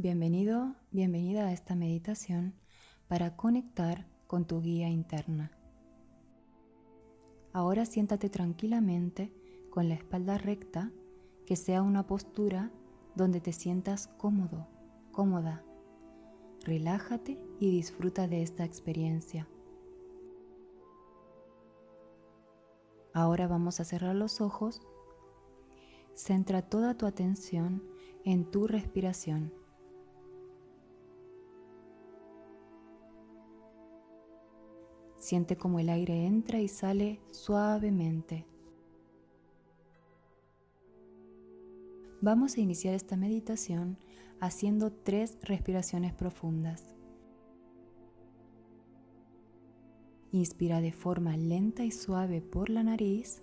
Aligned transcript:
Bienvenido, 0.00 0.76
bienvenida 0.92 1.48
a 1.48 1.52
esta 1.52 1.74
meditación 1.74 2.54
para 3.08 3.34
conectar 3.34 4.06
con 4.28 4.46
tu 4.46 4.62
guía 4.62 4.88
interna. 4.88 5.50
Ahora 7.52 7.84
siéntate 7.84 8.30
tranquilamente 8.30 9.34
con 9.70 9.88
la 9.88 9.96
espalda 9.96 10.38
recta, 10.38 10.92
que 11.46 11.56
sea 11.56 11.82
una 11.82 12.06
postura 12.06 12.70
donde 13.16 13.40
te 13.40 13.52
sientas 13.52 14.06
cómodo, 14.06 14.68
cómoda. 15.10 15.64
Relájate 16.64 17.36
y 17.58 17.72
disfruta 17.72 18.28
de 18.28 18.42
esta 18.42 18.64
experiencia. 18.64 19.48
Ahora 23.12 23.48
vamos 23.48 23.80
a 23.80 23.84
cerrar 23.84 24.14
los 24.14 24.40
ojos. 24.40 24.80
Centra 26.14 26.62
toda 26.62 26.96
tu 26.96 27.04
atención 27.04 27.82
en 28.24 28.48
tu 28.48 28.68
respiración. 28.68 29.52
Siente 35.28 35.58
como 35.58 35.78
el 35.78 35.90
aire 35.90 36.24
entra 36.24 36.58
y 36.58 36.68
sale 36.68 37.20
suavemente. 37.32 38.46
Vamos 42.22 42.56
a 42.56 42.62
iniciar 42.62 42.94
esta 42.94 43.14
meditación 43.18 43.98
haciendo 44.40 44.90
tres 44.90 45.36
respiraciones 45.42 46.14
profundas. 46.14 46.96
Inspira 50.32 50.80
de 50.80 50.92
forma 50.92 51.36
lenta 51.36 51.84
y 51.84 51.90
suave 51.90 52.40
por 52.40 52.70
la 52.70 52.82
nariz, 52.82 53.42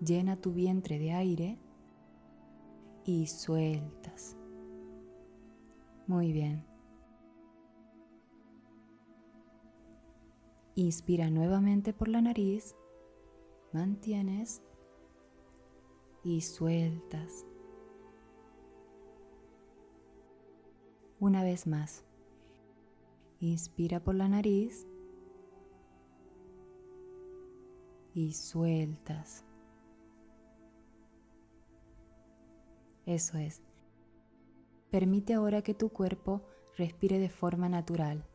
llena 0.00 0.40
tu 0.40 0.52
vientre 0.52 1.00
de 1.00 1.10
aire 1.10 1.58
y 3.04 3.26
sueltas. 3.26 4.36
Muy 6.06 6.32
bien. 6.32 6.75
Inspira 10.78 11.30
nuevamente 11.30 11.94
por 11.94 12.06
la 12.06 12.20
nariz, 12.20 12.76
mantienes 13.72 14.60
y 16.22 16.42
sueltas. 16.42 17.46
Una 21.18 21.42
vez 21.42 21.66
más. 21.66 22.04
Inspira 23.40 24.04
por 24.04 24.16
la 24.16 24.28
nariz 24.28 24.86
y 28.12 28.34
sueltas. 28.34 29.46
Eso 33.06 33.38
es. 33.38 33.62
Permite 34.90 35.32
ahora 35.32 35.62
que 35.62 35.72
tu 35.72 35.88
cuerpo 35.88 36.42
respire 36.76 37.18
de 37.18 37.30
forma 37.30 37.70
natural. 37.70 38.26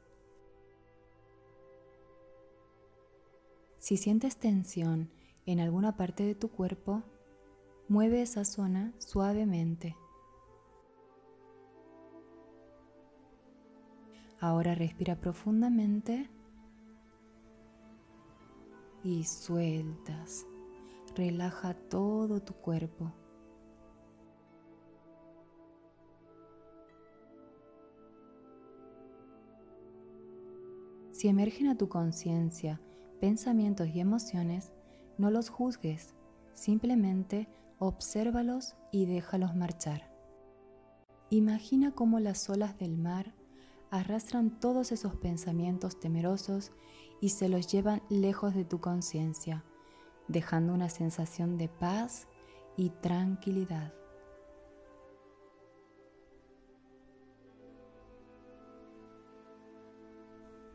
Si 3.82 3.98
sientes 3.98 4.38
tensión 4.38 5.10
en 5.48 5.60
alguna 5.60 5.98
parte 5.98 6.24
de 6.24 6.36
tu 6.36 6.52
cuerpo, 6.52 7.02
mueve 7.88 8.22
esa 8.22 8.46
zona 8.46 8.94
suavemente. 9.00 9.98
Ahora 14.40 14.76
respira 14.76 15.16
profundamente 15.16 16.30
y 19.04 19.24
sueltas. 19.24 20.46
Relaja 21.16 21.74
todo 21.74 22.40
tu 22.40 22.54
cuerpo. 22.54 23.12
Si 31.09 31.28
emergen 31.28 31.68
a 31.68 31.78
tu 31.80 31.90
conciencia 31.90 32.80
pensamientos 33.22 33.88
y 33.88 34.00
emociones, 34.00 34.74
no 35.20 35.30
los 35.30 35.50
juzgues, 35.50 36.16
simplemente 36.56 37.48
obsérvalos 37.78 38.76
y 38.92 39.06
déjalos 39.06 39.56
marchar. 39.56 40.12
Imagina 41.30 41.92
cómo 41.92 42.20
las 42.20 42.50
olas 42.50 42.78
del 42.80 42.98
mar 42.98 43.34
arrastran 43.92 44.60
todos 44.60 44.92
esos 44.92 45.16
pensamientos 45.16 46.00
temerosos 46.00 46.72
y 47.22 47.30
se 47.30 47.48
los 47.48 47.68
llevan 47.72 48.02
lejos 48.10 48.56
de 48.56 48.66
tu 48.66 48.81
conciencia, 48.81 49.64
dejando 50.28 50.74
una 50.74 50.90
sensación 50.90 51.58
de 51.58 51.70
paz 51.70 52.28
y 52.76 52.90
tranquilidad. 52.90 53.94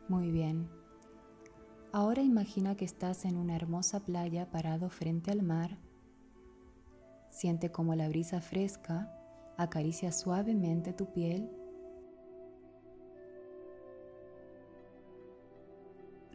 Muy 0.07 0.31
bien. 0.31 0.76
Ahora 1.97 2.21
imagina 2.21 2.77
que 2.77 2.85
estás 2.85 3.25
en 3.25 3.37
una 3.37 3.55
hermosa 3.55 4.05
playa 4.05 4.51
parado 4.51 4.87
frente 4.91 5.31
al 5.31 5.41
mar. 5.41 5.79
Siente 7.31 7.71
como 7.71 7.95
la 7.95 8.07
brisa 8.07 8.39
fresca 8.39 9.11
acaricia 9.57 10.11
suavemente 10.11 10.93
tu 10.93 11.11
piel. 11.11 11.49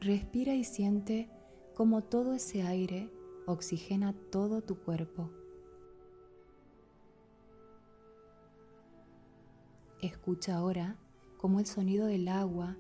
Respira 0.01 0.56
y 0.56 0.65
siente 0.65 1.31
como 1.77 2.03
todo 2.03 2.34
ese 2.34 2.62
aire 2.62 3.09
oxigena 3.47 4.17
todo 4.33 4.62
tu 4.62 4.83
cuerpo. 4.83 5.31
Escucha 10.01 10.56
ahora 10.56 10.97
cómo 11.37 11.61
el 11.61 11.67
sonido 11.67 12.06
del 12.06 12.27
agua 12.27 12.77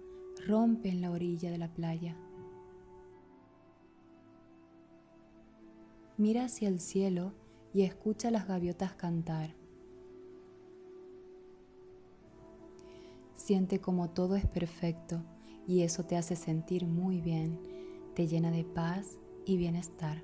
rompe 0.48 0.88
en 0.88 1.00
la 1.00 1.12
orilla 1.12 1.52
de 1.52 1.58
la 1.58 1.72
playa. 1.72 2.18
Mira 6.22 6.44
hacia 6.44 6.68
el 6.68 6.78
cielo 6.78 7.32
y 7.74 7.82
escucha 7.82 8.30
las 8.30 8.46
gaviotas 8.46 8.94
cantar. 8.94 9.56
Siente 13.34 13.80
como 13.80 14.10
todo 14.10 14.36
es 14.36 14.46
perfecto 14.46 15.24
y 15.66 15.82
eso 15.82 16.04
te 16.04 16.16
hace 16.16 16.36
sentir 16.36 16.86
muy 16.86 17.20
bien, 17.20 17.58
te 18.14 18.28
llena 18.28 18.52
de 18.52 18.62
paz 18.62 19.18
y 19.44 19.56
bienestar. 19.56 20.22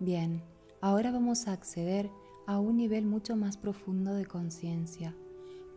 Bien, 0.00 0.42
ahora 0.82 1.10
vamos 1.10 1.48
a 1.48 1.52
acceder 1.52 2.10
a 2.46 2.60
un 2.60 2.76
nivel 2.76 3.06
mucho 3.06 3.36
más 3.36 3.56
profundo 3.56 4.12
de 4.12 4.26
conciencia. 4.26 5.16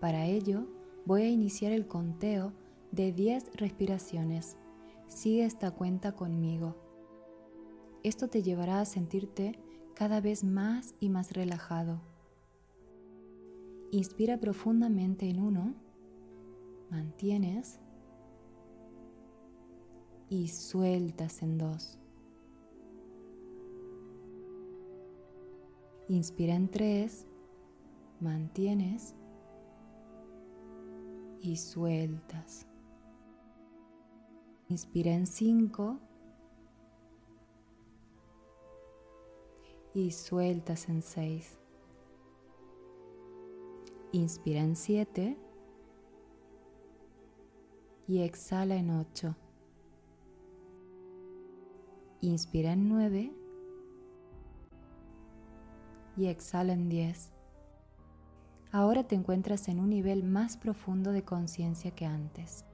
Para 0.01 0.25
ello, 0.25 0.67
voy 1.05 1.21
a 1.21 1.29
iniciar 1.29 1.71
el 1.71 1.87
conteo 1.87 2.51
de 2.91 3.13
10 3.13 3.55
respiraciones. 3.55 4.57
Sigue 5.07 5.45
esta 5.45 5.71
cuenta 5.71 6.11
conmigo. 6.11 6.88
Esto 8.03 8.29
te 8.29 8.41
llevará 8.41 8.79
a 8.79 8.85
sentirte 8.85 9.59
cada 9.93 10.21
vez 10.21 10.45
más 10.45 10.95
y 11.01 11.09
más 11.09 11.33
relajado. 11.33 11.99
Inspira 13.91 14.39
profundamente 14.39 15.29
en 15.29 15.41
uno, 15.41 15.73
mantienes 16.89 17.79
y 20.29 20.47
sueltas 20.47 21.41
en 21.41 21.57
dos. 21.57 21.99
Inspira 26.07 26.55
en 26.55 26.69
tres, 26.69 27.27
mantienes 28.21 29.13
y 31.41 31.57
sueltas. 31.57 32.65
Inspira 34.69 35.11
en 35.11 35.27
cinco 35.27 35.99
y 39.93 40.11
sueltas 40.11 40.89
en 40.89 41.01
6. 41.01 41.59
Inspira 44.11 44.61
en 44.61 44.75
7 44.75 45.37
y 48.07 48.21
exhala 48.21 48.75
en 48.75 48.89
8. 48.89 49.35
Inspira 52.21 52.73
en 52.73 52.89
9 52.89 53.33
y 56.17 56.27
exhala 56.27 56.73
en 56.73 56.89
10. 56.89 57.31
Ahora 58.71 59.03
te 59.03 59.15
encuentras 59.15 59.67
en 59.67 59.79
un 59.79 59.89
nivel 59.89 60.23
más 60.23 60.57
profundo 60.57 61.11
de 61.11 61.23
conciencia 61.23 61.91
que 61.91 62.05
antes. 62.05 62.65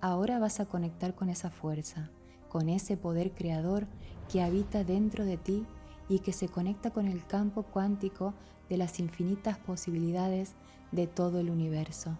Ahora 0.00 0.38
vas 0.38 0.60
a 0.60 0.66
conectar 0.66 1.14
con 1.14 1.28
esa 1.28 1.50
fuerza, 1.50 2.10
con 2.48 2.68
ese 2.68 2.96
poder 2.96 3.32
creador 3.32 3.86
que 4.30 4.42
habita 4.42 4.84
dentro 4.84 5.24
de 5.24 5.36
ti 5.36 5.64
y 6.08 6.20
que 6.20 6.32
se 6.32 6.48
conecta 6.48 6.90
con 6.90 7.06
el 7.06 7.26
campo 7.26 7.62
cuántico 7.62 8.34
de 8.68 8.76
las 8.76 8.98
infinitas 9.00 9.58
posibilidades 9.58 10.54
de 10.92 11.06
todo 11.06 11.40
el 11.40 11.50
universo. 11.50 12.16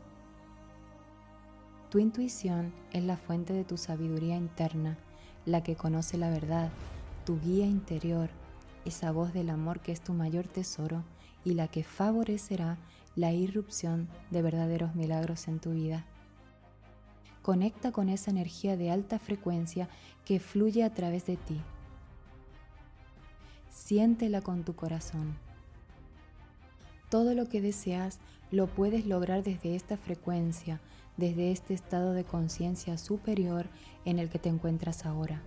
Tu 1.90 1.99
intuición 2.00 2.73
es 2.93 3.05
la 3.05 3.17
fuente 3.17 3.52
de 3.52 3.64
tu 3.64 3.76
sabiduría 3.76 4.37
interna, 4.37 4.99
la 5.44 5.62
que 5.62 5.76
conoce 5.76 6.19
la 6.19 6.31
verdad, 6.31 6.70
tu 7.25 7.40
guía 7.40 7.67
interior, 7.67 8.31
esa 8.84 9.12
voz 9.12 9.32
del 9.32 9.50
amor 9.50 9.81
que 9.81 9.93
es 9.93 10.00
tu 10.00 10.12
mayor 10.12 10.46
tesoro 10.46 11.05
y 11.44 11.55
la 11.55 11.69
que 11.69 11.84
favorecerá 11.84 12.76
la 13.14 13.32
irrupción 13.32 14.08
de 14.31 14.43
verdaderos 14.43 14.94
milagros 14.94 15.49
en 15.49 15.61
tu 15.61 15.70
vida. 15.70 16.05
Conecta 17.47 17.93
con 17.93 18.09
esa 18.09 18.33
energía 18.33 18.77
de 18.77 18.91
alta 18.91 19.21
frecuencia 19.21 19.89
que 20.25 20.41
fluye 20.41 20.83
a 20.83 20.93
través 20.93 21.27
de 21.27 21.37
ti. 21.37 21.61
Siéntela 23.71 24.41
con 24.41 24.65
tu 24.65 24.75
corazón. 24.75 25.37
Todo 27.09 27.35
lo 27.35 27.49
que 27.49 27.61
deseas 27.61 28.19
lo 28.51 28.67
puedes 28.67 29.07
lograr 29.07 29.45
desde 29.45 29.77
esta 29.77 29.97
frecuencia, 29.97 30.81
desde 31.17 31.53
este 31.53 31.73
estado 31.73 32.15
de 32.15 32.25
conciencia 32.25 32.99
superior 32.99 33.67
en 34.05 34.19
el 34.19 34.29
que 34.29 34.41
te 34.41 34.49
encuentras 34.49 35.07
ahora. 35.07 35.41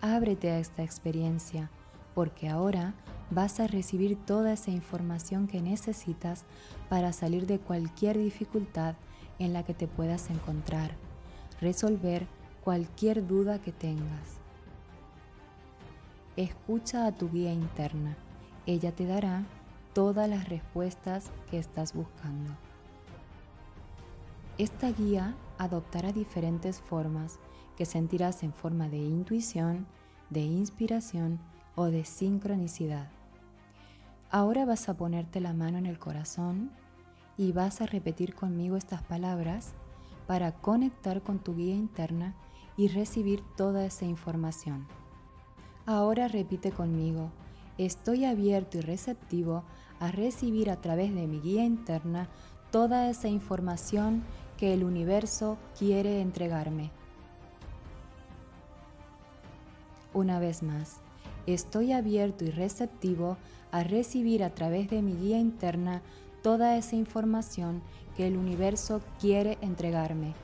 Ábrete 0.00 0.52
a 0.52 0.58
esta 0.58 0.82
experiencia, 0.82 1.70
porque 2.14 2.48
ahora 2.48 2.94
vas 3.30 3.60
a 3.60 3.66
recibir 3.66 4.16
toda 4.16 4.52
esa 4.52 4.70
información 4.70 5.48
que 5.48 5.60
necesitas 5.60 6.44
para 6.88 7.12
salir 7.12 7.46
de 7.46 7.58
cualquier 7.58 8.18
dificultad 8.18 8.94
en 9.38 9.52
la 9.52 9.64
que 9.64 9.74
te 9.74 9.86
puedas 9.86 10.30
encontrar, 10.30 10.92
resolver 11.60 12.26
cualquier 12.62 13.26
duda 13.26 13.60
que 13.60 13.72
tengas. 13.72 14.38
Escucha 16.36 17.06
a 17.06 17.12
tu 17.12 17.30
guía 17.30 17.52
interna, 17.52 18.16
ella 18.66 18.92
te 18.92 19.06
dará 19.06 19.44
todas 19.94 20.28
las 20.28 20.48
respuestas 20.48 21.30
que 21.50 21.58
estás 21.58 21.94
buscando. 21.94 22.52
Esta 24.58 24.90
guía 24.90 25.34
adoptará 25.58 26.12
diferentes 26.12 26.80
formas 26.80 27.38
que 27.76 27.84
sentirás 27.84 28.42
en 28.42 28.52
forma 28.52 28.88
de 28.88 28.98
intuición, 28.98 29.86
de 30.30 30.40
inspiración 30.40 31.38
o 31.74 31.86
de 31.86 32.04
sincronicidad. 32.04 33.15
Ahora 34.30 34.64
vas 34.64 34.88
a 34.88 34.96
ponerte 34.96 35.40
la 35.40 35.52
mano 35.52 35.78
en 35.78 35.86
el 35.86 35.98
corazón 35.98 36.70
y 37.38 37.52
vas 37.52 37.80
a 37.80 37.86
repetir 37.86 38.34
conmigo 38.34 38.76
estas 38.76 39.02
palabras 39.02 39.72
para 40.26 40.52
conectar 40.52 41.22
con 41.22 41.38
tu 41.38 41.54
guía 41.54 41.74
interna 41.74 42.34
y 42.76 42.88
recibir 42.88 43.42
toda 43.56 43.84
esa 43.84 44.04
información. 44.04 44.86
Ahora 45.86 46.26
repite 46.26 46.72
conmigo, 46.72 47.30
estoy 47.78 48.24
abierto 48.24 48.78
y 48.78 48.80
receptivo 48.80 49.62
a 50.00 50.10
recibir 50.10 50.70
a 50.70 50.80
través 50.80 51.14
de 51.14 51.28
mi 51.28 51.40
guía 51.40 51.64
interna 51.64 52.28
toda 52.72 53.08
esa 53.08 53.28
información 53.28 54.24
que 54.58 54.74
el 54.74 54.82
universo 54.82 55.56
quiere 55.78 56.20
entregarme. 56.20 56.90
Una 60.12 60.40
vez 60.40 60.62
más, 60.62 60.96
estoy 61.46 61.92
abierto 61.92 62.44
y 62.44 62.50
receptivo 62.50 63.36
a 63.72 63.82
recibir 63.82 64.44
a 64.44 64.50
través 64.50 64.88
de 64.90 65.02
mi 65.02 65.14
guía 65.14 65.38
interna 65.38 66.02
toda 66.42 66.76
esa 66.76 66.96
información 66.96 67.82
que 68.16 68.26
el 68.26 68.36
universo 68.36 69.02
quiere 69.20 69.58
entregarme. 69.60 70.34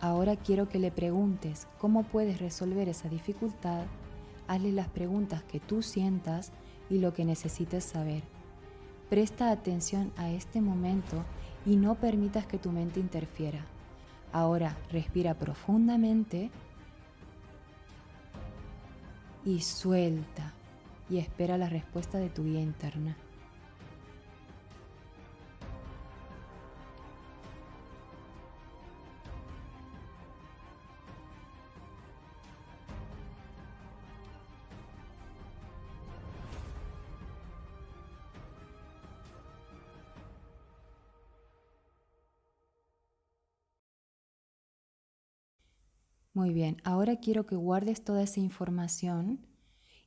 Ahora 0.00 0.36
quiero 0.36 0.68
que 0.68 0.78
le 0.78 0.90
preguntes 0.90 1.66
cómo 1.78 2.04
puedes 2.04 2.40
resolver 2.40 2.88
esa 2.88 3.08
dificultad. 3.08 3.84
Hazle 4.46 4.72
las 4.72 4.88
preguntas 4.88 5.42
que 5.42 5.58
tú 5.58 5.82
sientas 5.82 6.52
y 6.88 6.98
lo 6.98 7.12
que 7.12 7.24
necesites 7.24 7.84
saber. 7.84 8.22
Presta 9.08 9.50
atención 9.50 10.12
a 10.16 10.30
este 10.30 10.60
momento 10.60 11.24
y 11.64 11.76
no 11.76 11.94
permitas 11.96 12.46
que 12.46 12.58
tu 12.58 12.70
mente 12.70 13.00
interfiera. 13.00 13.64
Ahora 14.32 14.76
respira 14.90 15.34
profundamente 15.34 16.50
y 19.44 19.60
suelta 19.60 20.55
y 21.08 21.18
espera 21.18 21.58
la 21.58 21.68
respuesta 21.68 22.18
de 22.18 22.30
tu 22.30 22.44
guía 22.44 22.60
interna. 22.60 23.16
Muy 46.36 46.52
bien, 46.52 46.76
ahora 46.84 47.16
quiero 47.16 47.46
que 47.46 47.56
guardes 47.56 48.04
toda 48.04 48.22
esa 48.22 48.40
información 48.40 49.40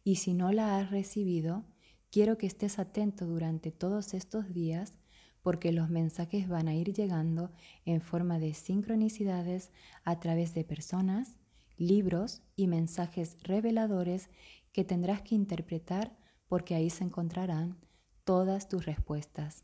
y 0.09 0.15
si 0.15 0.33
no 0.33 0.51
la 0.51 0.79
has 0.79 0.89
recibido, 0.89 1.67
quiero 2.09 2.39
que 2.39 2.47
estés 2.47 2.79
atento 2.79 3.27
durante 3.27 3.71
todos 3.71 4.15
estos 4.15 4.51
días 4.51 4.95
porque 5.43 5.71
los 5.71 5.91
mensajes 5.91 6.47
van 6.49 6.67
a 6.67 6.73
ir 6.73 6.93
llegando 6.93 7.51
en 7.85 8.01
forma 8.01 8.39
de 8.39 8.55
sincronicidades 8.55 9.71
a 10.03 10.19
través 10.19 10.55
de 10.55 10.63
personas, 10.63 11.37
libros 11.77 12.41
y 12.55 12.65
mensajes 12.65 13.37
reveladores 13.43 14.31
que 14.71 14.83
tendrás 14.83 15.21
que 15.21 15.35
interpretar 15.35 16.17
porque 16.47 16.73
ahí 16.73 16.89
se 16.89 17.03
encontrarán 17.03 17.77
todas 18.23 18.67
tus 18.67 18.87
respuestas. 18.87 19.63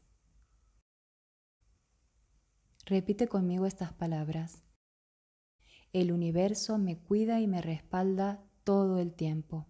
Repite 2.85 3.27
conmigo 3.27 3.65
estas 3.65 3.93
palabras. 3.93 4.61
El 5.91 6.11
universo 6.11 6.77
me 6.77 6.99
cuida 6.99 7.41
y 7.41 7.47
me 7.47 7.63
respalda 7.63 8.43
todo 8.63 8.99
el 8.99 9.15
tiempo. 9.15 9.65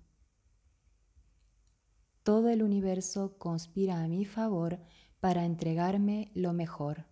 Todo 2.26 2.50
el 2.50 2.64
universo 2.64 3.38
conspira 3.38 4.04
a 4.04 4.08
mi 4.08 4.26
favor 4.26 4.82
para 5.20 5.46
entregarme 5.46 6.32
lo 6.34 6.54
mejor. 6.54 7.06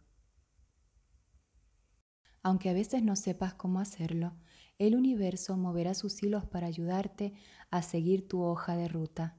Aunque 2.41 2.71
a 2.71 2.73
veces 2.73 3.03
no 3.03 3.15
sepas 3.15 3.53
cómo 3.53 3.79
hacerlo, 3.79 4.35
el 4.79 4.95
universo 4.95 5.55
moverá 5.55 5.93
sus 5.93 6.23
hilos 6.23 6.47
para 6.47 6.65
ayudarte 6.65 7.35
a 7.69 7.83
seguir 7.83 8.27
tu 8.27 8.41
hoja 8.41 8.75
de 8.75 8.87
ruta. 8.87 9.37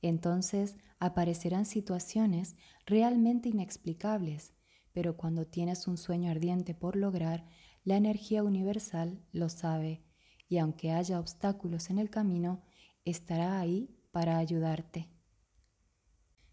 Entonces 0.00 0.78
aparecerán 0.98 1.66
situaciones 1.66 2.56
realmente 2.86 3.50
inexplicables, 3.50 4.54
pero 4.94 5.18
cuando 5.18 5.46
tienes 5.46 5.86
un 5.86 5.98
sueño 5.98 6.30
ardiente 6.30 6.74
por 6.74 6.96
lograr, 6.96 7.44
la 7.84 7.96
energía 7.96 8.42
universal 8.42 9.22
lo 9.30 9.50
sabe 9.50 10.06
y 10.48 10.56
aunque 10.56 10.90
haya 10.90 11.20
obstáculos 11.20 11.90
en 11.90 11.98
el 11.98 12.08
camino, 12.08 12.62
estará 13.04 13.60
ahí 13.60 13.94
para 14.12 14.38
ayudarte. 14.38 15.10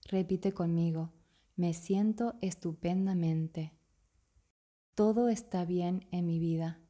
Repite 0.05 0.53
conmigo, 0.53 1.13
me 1.55 1.73
siento 1.73 2.35
estupendamente. 2.41 3.77
Todo 4.95 5.29
está 5.29 5.65
bien 5.65 6.07
en 6.11 6.25
mi 6.25 6.39
vida. 6.39 6.81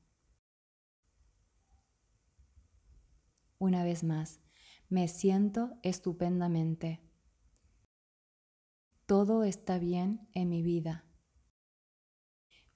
Una 3.58 3.84
vez 3.84 4.04
más, 4.04 4.40
me 4.88 5.08
siento 5.08 5.78
estupendamente. 5.84 7.02
Todo 9.06 9.44
está 9.44 9.80
bien 9.80 10.30
en 10.34 10.50
mi 10.50 10.64
vida. 10.64 11.04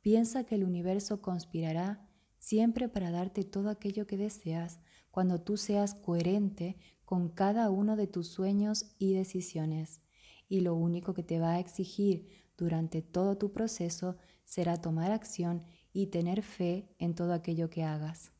Piensa 0.02 0.44
que 0.44 0.56
el 0.56 0.66
universo 0.66 1.22
conspirará 1.22 2.10
siempre 2.38 2.90
para 2.90 3.12
darte 3.12 3.46
todo 3.46 3.70
aquello 3.70 4.06
que 4.06 4.18
deseas 4.18 4.82
cuando 5.12 5.40
tú 5.40 5.56
seas 5.56 5.96
coherente 5.96 6.78
con 7.06 7.30
cada 7.30 7.70
uno 7.70 7.96
de 7.96 8.08
tus 8.08 8.28
sueños 8.28 8.96
y 8.98 9.14
decisiones. 9.14 10.02
Y 10.48 10.62
lo 10.62 10.76
único 10.76 11.14
que 11.14 11.24
te 11.24 11.40
va 11.40 11.54
a 11.54 11.60
exigir 11.60 12.30
durante 12.58 13.02
todo 13.02 13.38
tu 13.38 13.52
proceso 13.52 14.18
será 14.46 14.82
tomar 14.82 15.12
acción 15.12 15.64
y 15.92 16.08
tener 16.08 16.42
fe 16.42 16.96
en 17.00 17.16
todo 17.16 17.34
aquello 17.34 17.70
que 17.70 17.84
hagas. 17.84 18.32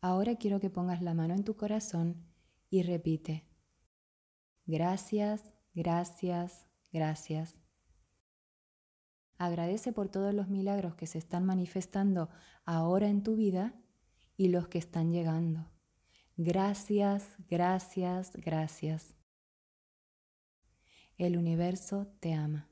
Ahora 0.00 0.36
quiero 0.36 0.60
que 0.60 0.70
pongas 0.70 1.02
la 1.02 1.14
mano 1.14 1.34
en 1.34 1.44
tu 1.44 1.56
corazón 1.56 2.26
y 2.70 2.82
repite. 2.82 3.48
Gracias, 4.66 5.52
gracias, 5.74 6.66
gracias. 6.92 7.58
Agradece 9.38 9.92
por 9.92 10.08
todos 10.08 10.34
los 10.34 10.48
milagros 10.48 10.94
que 10.94 11.06
se 11.06 11.18
están 11.18 11.44
manifestando 11.44 12.30
ahora 12.64 13.08
en 13.08 13.22
tu 13.22 13.36
vida 13.36 13.74
y 14.36 14.48
los 14.48 14.68
que 14.68 14.78
están 14.78 15.10
llegando. 15.10 15.75
Gracias, 16.38 17.36
gracias, 17.48 18.32
gracias. 18.36 19.14
El 21.16 21.38
universo 21.38 22.06
te 22.20 22.34
ama. 22.34 22.68